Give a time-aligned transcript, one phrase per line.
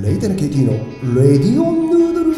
[0.00, 0.72] レイテナ KT の
[1.22, 2.32] レディオンヌードル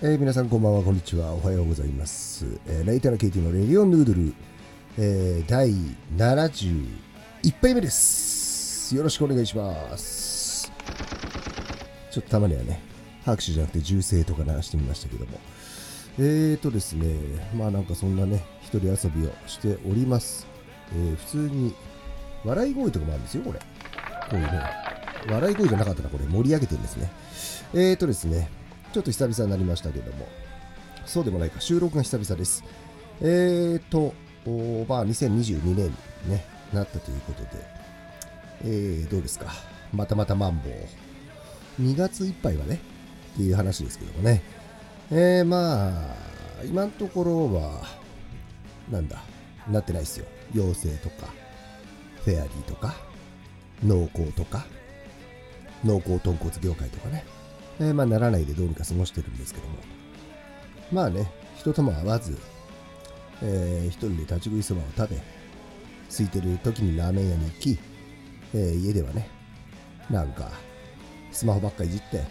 [0.00, 1.32] えー、皆さんこんばんはこんにちは。
[1.32, 4.32] おはようございます、えー、レイテナ KT のレディオンヌードル、
[4.96, 5.72] えー、第
[6.16, 8.94] 71杯目です。
[8.94, 10.70] よろしくお願いします。
[12.12, 12.80] ちょっとたまにはね
[13.24, 15.40] 拍手じゃなくて銃声とか鳴らしてみましたけども。
[16.18, 17.06] えーとですね
[17.56, 20.51] まあなんかそんなね一人遊びをしております。
[20.94, 21.74] えー普通に
[22.44, 23.58] 笑い声とかもあるんですよ、これ。
[23.58, 23.64] こ
[24.32, 24.62] ういうね。
[25.28, 27.10] 笑い声じゃなかったらこれ盛り上げてるんですね。
[27.74, 28.50] えーとですね、
[28.92, 30.26] ちょっと久々になりましたけども、
[31.06, 32.64] そうでもないか、収録が久々です。
[33.20, 34.14] えーと、
[34.46, 37.48] おまあ2022年に、ね、なったということで、
[38.64, 39.52] えー、どうですか。
[39.92, 41.82] またまたマンボウ。
[41.82, 42.80] 2月いっぱいはね、
[43.34, 44.42] っていう話ですけどもね。
[45.10, 45.92] えー、まあ、
[46.64, 47.82] 今のところは、
[48.90, 49.22] なんだ、
[49.70, 50.26] なってないですよ。
[50.54, 51.32] 妖精とか、
[52.24, 52.94] フェアリーとか、
[53.84, 54.66] 農耕とか、
[55.84, 57.24] 農耕豚骨業界とかね。
[57.80, 59.74] えーまあ、ならないでどうにか過ごしてるんですけども。
[60.92, 62.38] まあね、人とも会わず、
[63.42, 65.20] えー一人で立ち食いそばを食べ、
[66.10, 67.78] 空いてる時にラーメン屋に行き、
[68.54, 69.28] えー家ではね、
[70.10, 70.50] なんか、
[71.32, 72.22] スマホばっかいじって、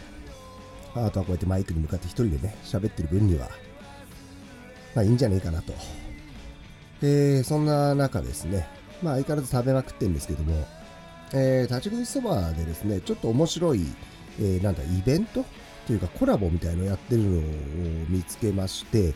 [0.94, 3.50] あとはこうやってマイクに向かって一人でね、喋ってる分には、
[4.94, 5.74] まあいいんじゃねえかなと。
[7.02, 8.68] えーそんな中ですね、
[9.02, 10.66] まあ相変わらず食べまくってるんですけども、
[11.34, 13.86] えー立ち食いそばでですね、ちょっと面白い、
[14.40, 15.44] えーなんだ、イベント
[15.88, 17.42] というかコラボみたいなのをやってるのを
[18.10, 19.14] 見つけまして、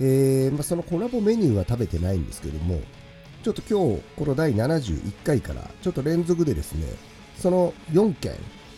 [0.00, 2.80] えーまあ、そのコラボメニューは食べてないんですけども、
[3.42, 6.86] ちょっと今日、この第71回から、ちょっと連続でですね、
[7.38, 8.32] その4件、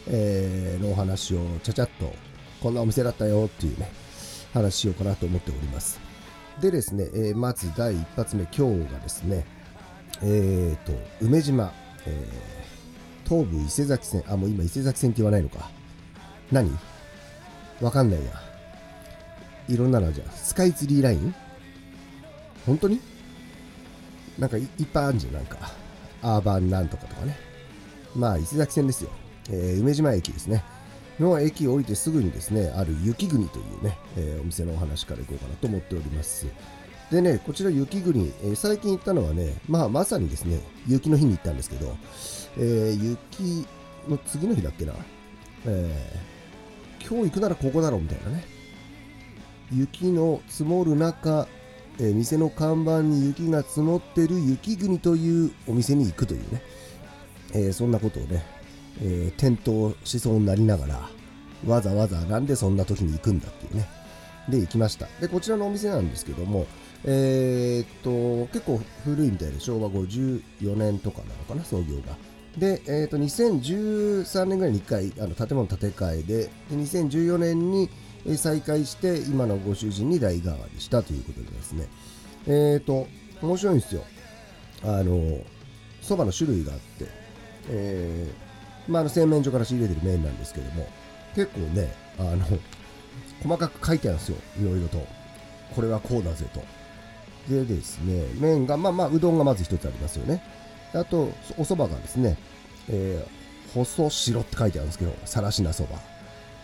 [0.09, 2.13] えーのお話をちゃちゃっと、
[2.61, 3.91] こんなお店だったよっていうね、
[4.55, 6.06] 話しようかなと思っております。
[6.61, 9.45] でですね、えーまず第一発目、今日がですね、
[10.23, 11.73] えーと、梅島、
[12.07, 12.57] えー
[13.29, 15.69] 東武伊勢崎線、あ、もう今伊勢崎線って言わないのか。
[16.53, 16.71] 何？
[17.81, 18.31] わかんないや。
[19.69, 20.29] いろんなのじゃん。
[20.31, 21.35] スカイツリーライン？
[22.65, 23.01] 本当に？
[24.39, 25.59] なんかいいっぱいあるじゃん、なんか。
[26.23, 27.37] アーバンなんとかとかね。
[28.15, 29.11] まあ、伊勢崎線ですよ。
[29.51, 30.63] えー梅島駅ですね。
[31.19, 36.47] の駅を降りてすぐにですね、ある雪国というね、えーお店のお話からいこうかなと思っております。
[37.11, 41.97] でね、こちら雪国、えー最近行ったのはね、まあまさにですね、雪の日に行ったんですけど、
[42.59, 43.67] えー雪
[44.09, 44.93] の次の日だっけな、
[45.67, 48.45] えー今日行くならここだろうみたいなね、
[49.73, 51.47] 雪の積もる中、
[51.99, 56.63] え店の看板に雪が積もってる雪国というお店に行くというね、
[57.55, 58.45] えそんなことをね、
[59.03, 61.11] えー転倒しそうになりながら、
[61.67, 63.89] わざわざなんでそんな時に行くんだっていうね。
[64.49, 65.07] で、行きました。
[65.21, 66.67] で、こちらのお店なんですけども、
[67.05, 72.17] えーっと、結構古いみたいで、昭和54年とかなのかな、創業が。
[72.57, 77.89] で、えーっと、2013年ぐらいに1回、あの建物建て替えで、で2014年に
[78.37, 81.89] 再開して、今のご主人に代替わりしたということでですね、
[82.47, 83.07] えーっと、
[83.43, 84.03] 面白いんですよ。
[84.83, 85.41] あの、
[86.03, 87.07] そばの種類があって、
[87.69, 88.46] えー
[88.89, 90.87] まあ、あの洗面所から仕入れてる麺なんですけども、
[91.35, 92.45] 結構ね、あの、
[93.43, 95.07] 細かく書いてあるんですよ、いろいろと。
[95.75, 96.63] これはこうだぜと。
[97.53, 100.43] でですね、麺が、まあまあ、うどんがまず一つありますよね。
[100.95, 102.37] あと、お蕎麦がですね、
[102.89, 105.99] えー細白って書いてあるんですけど、さらしなそば。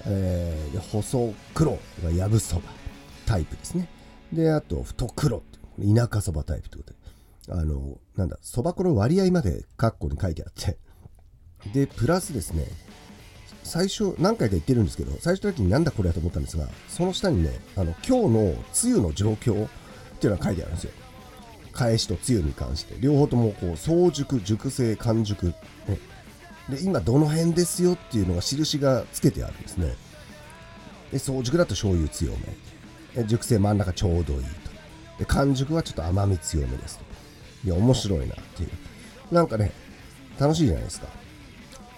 [0.06, 2.62] えー細黒がやぶそば
[3.27, 3.89] タイプですね。
[4.33, 6.93] で、あと、太黒って、田舎そばタイプというこ
[7.47, 10.78] とで、あの、なんだ、そば粉の割合までカッコに書いてあって、
[11.73, 12.67] で、プラスですね、
[13.62, 19.69] 最初、何回か言ってるんですけど、最初の時になんだこれやと思ったんですが、その下にね、あの、今日の梅雨の状況っ
[20.19, 20.91] ていうのが書いてあるんですよ。
[21.72, 25.55] 返しと梅雨に関して、両方ともこう、早熟、熟成、完熟、ね。
[26.69, 29.95] で、今どの辺ですよっていうのが印がつけてあるんですね。
[31.12, 32.39] で、早熟だと醤油強め。
[33.22, 34.71] で熟成真ん中ちょうどいいと。
[35.19, 37.04] で、完熟はちょっと甘み強めですと。
[37.65, 39.34] いや、面白いなっていう。
[39.34, 39.72] なんかね、
[40.39, 41.09] 楽しいじゃないですか。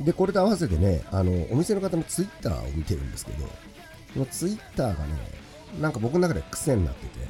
[0.04, 3.48] で、これと合わせてね、あの、お店の方のツイッターを見てるんですけど、
[4.12, 5.14] そのツイッターがね、
[5.80, 7.26] なんか僕の中で癖になってて、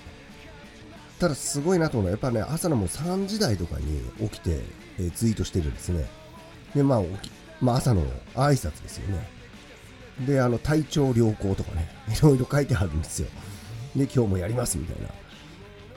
[1.19, 4.61] ただすごいなと思うのは、やっぱね、朝のもう3時台とかに起きて、
[4.99, 6.05] えーツイートしてるんですね。
[6.75, 8.03] で、まあ、起きまあ、朝の
[8.35, 9.27] 挨拶ですよね。
[10.27, 13.29] で、あの、体調良好とかね、いろいろ書いてあるんですよ。
[13.97, 15.09] で、今日もやりますみたいな。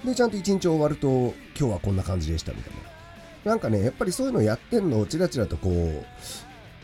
[0.06, 2.74] で、ちゃんと一日終わると、今日はこんな感じでしたみたい
[3.44, 3.52] な。
[3.52, 6.06] なんかね、やっぱりそういうのやってんのをちらちらとこう、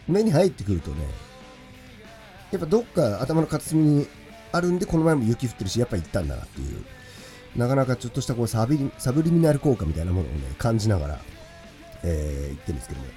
[0.07, 1.05] 目に入ってくるとね、
[2.51, 4.07] やっぱどっか頭の片隅に
[4.51, 6.83] あるんで、この前も雪降ってるし、やっぱ行ったんだなっていう、
[7.55, 11.19] なかなかちょっとしたこうサビサブリミナル効果みたいなものをね、感じながら、
[12.03, 13.07] えー行ってるんですけども、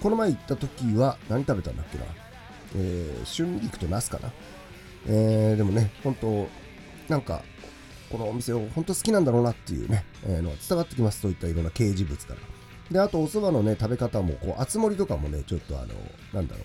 [0.00, 2.04] この前行った時は何食べたんだっけな、
[2.76, 4.32] えー春菊とナスかな？
[5.06, 6.48] えーでもね、本当
[7.08, 7.42] なんか、
[8.10, 11.20] このお店を本当好きなんだろうなっていうね、えーのが伝わってきます。
[11.20, 12.40] そういったいろんな掲示物から。
[12.92, 15.88] で、あとお蕎麦のね、食べ方も、こう、厚盛りとかもね、ちょっとあの、
[16.32, 16.62] なんだろ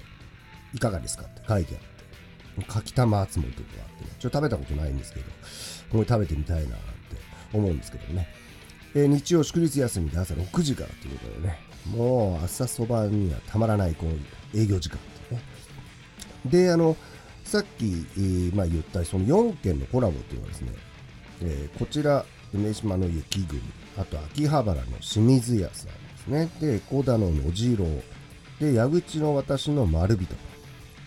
[0.73, 1.77] う、いかがですかって書いてあ
[2.61, 5.25] って、かきたま厚盛りとかあってね、ちょっと食べたことないんですけど、
[5.91, 6.85] これ食べてみたいなって
[7.53, 8.27] 思うんですけどね。
[8.95, 15.41] えー日曜祝日休みで朝6時からということでね、もう朝そばにはたまらないこう営業時間ってね。
[16.45, 16.95] で、あの、
[17.43, 17.85] さっき、
[18.17, 20.71] えーまあ、言ったその4件のコラボっていうのはですね、
[21.43, 23.61] えーこちら、梅島の雪国、
[23.97, 27.85] あと秋葉原の清水屋さんですね、で、小田の野次郎、
[28.59, 30.25] で、矢口の私の丸人。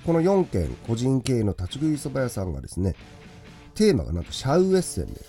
[0.04, 2.94] この4件、個人経営の立ち食いそば屋さんがですね、
[3.74, 5.20] テーマがなんとシャウエッセンで、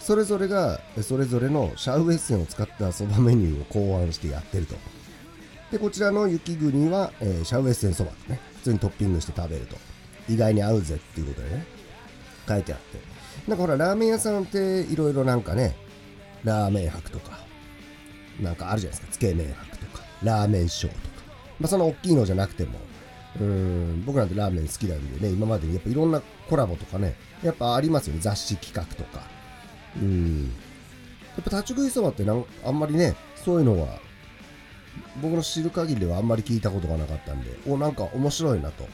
[0.00, 4.74] それぞれがそれぞれのシャウエッセンを使ったそばメニューを考案してやってると。
[5.70, 9.76] で、こちらの雪国は、えーシャウエッセンそばね、普通にトッピングして食べると。
[10.28, 11.66] 意外に合うぜっていうことでね、
[12.48, 12.98] 書いてあって。
[13.46, 15.76] なんかほら、ラーメン屋さんっていろいろなんかね、
[16.42, 17.49] ラーメン博とか、
[18.42, 21.10] なんかあるじゃないですか、つけ麺博とか、ラーメンショーとか。
[21.60, 22.78] まあ、その大きいのじゃなくても、
[23.40, 29.24] うん、僕なんてラーメン好きなんでね、今までにやっぱいろんなコラボとかね、やっぱありますよね、雑誌企画とか。
[30.00, 30.44] うん。
[30.44, 30.48] や
[31.40, 33.14] っぱ立ち食いそばってなんあんまりね、
[33.44, 33.98] そういうのは、
[35.22, 38.86] 僕の知る限りではあんまり聞いたことがなかったんで、お、なんか面白いなと。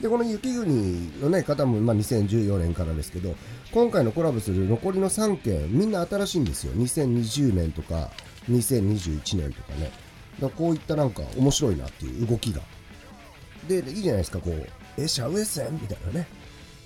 [0.00, 3.36] で、この雪国のね、方も、まあ、2014年からですけど、
[3.72, 6.72] 今回のコラボする残りの3件、みんな新しいんですよ。
[6.74, 8.10] 2020年とか、
[8.50, 9.90] 2021年とかね。
[10.40, 12.60] だこういったなんか面白いなっていう動きが。
[13.68, 14.66] で、いいじゃないですか、こう、
[15.00, 15.72] え、シャウエッセン？
[15.74, 16.26] みたいなね。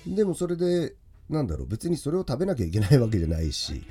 [0.07, 0.93] でもそれで、
[1.29, 3.83] なんだろう、別にそれを食べなきゃいけないわけじゃないし、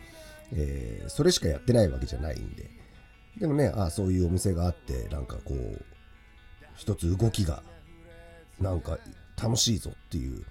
[0.53, 2.71] えーそれしかやってないわけじゃないんで。
[3.39, 5.85] でもね、あそういうお店があって、なんかこう、
[6.77, 7.63] 一つ動きが、
[8.61, 8.99] なんか
[9.41, 10.45] 楽しいぞっていう、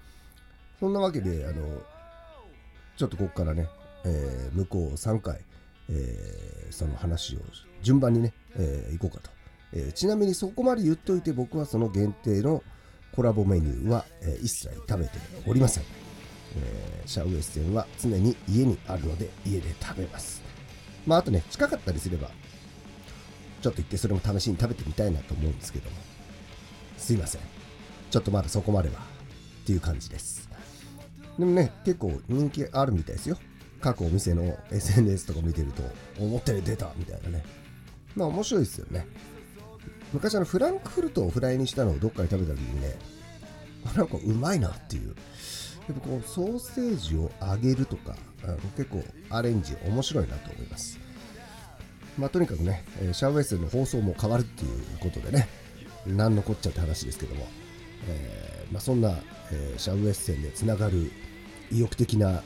[0.80, 1.82] そんなわけで、あの、
[2.96, 3.68] ちょっとここからね、
[4.04, 5.40] えー向こう3回、
[5.90, 7.40] えーその話を
[7.82, 9.30] 順番にね、えー行こうかと。
[9.72, 12.62] えーちなみにそこまで言っといて僕はその限定の
[13.12, 15.12] コラボメニューは、え一切食べて
[15.46, 15.84] おりません、
[16.56, 20.42] えシャウエッセンは常に家にあるので家で食べます。
[21.06, 22.30] まああとね近かったりすれば
[23.62, 25.96] ちょっと行ってそれも試しに食べてみたいなと思うんですけども。
[26.96, 27.40] すいません。
[28.10, 28.96] ちょっとまだそこまでは
[29.62, 30.48] っていう感じです。
[31.38, 33.38] でもね結構人気あるみたいですよ。
[33.80, 35.82] 各お店の SNS とか見てると
[36.20, 37.44] 思ったより出たみたいなね。
[38.16, 39.06] まあ面白いですよね。
[40.12, 42.96] 昔あのフランクフルトをフライにしたのをどっかで食べた時にね
[43.94, 45.14] なんかうまいなっていう。
[45.88, 48.14] やっぱこうソーセージを揚げるとか
[48.76, 50.98] 結構アレンジ面白いなと思います。
[52.18, 55.48] まあとにかくねシャウエッセンの放送も変わるっていうことでね
[56.06, 57.46] 何のこっちゃって話ですけども、
[58.06, 59.14] えーまあ、そんな、
[59.50, 61.10] えーシャウエッセンでつながる
[61.70, 62.42] 意欲的な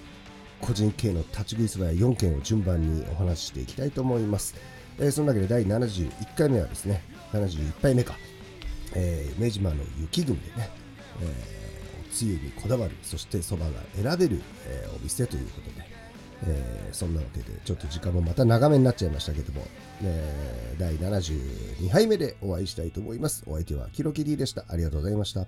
[0.62, 4.54] 個人系の立ち食いそばや4件を順番にお話ししていきたいと思います、
[4.98, 8.14] えーそのわけで第71回目はですね71杯目か、
[8.94, 10.70] えー、梅島の雪国でね、
[11.20, 15.86] えーおつゆにこだわるそしてそばが選べる、えーお店ということで、
[16.46, 19.66] えーそんなわけでちょっと時間もまた長めになっちゃいましたけども、
[20.02, 23.44] えー第72杯目でお会いしたいと思います。
[23.46, 24.64] お相手はキロキリでした。
[24.68, 25.46] ありがとうございました。